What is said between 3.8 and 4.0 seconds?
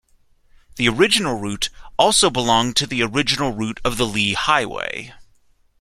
of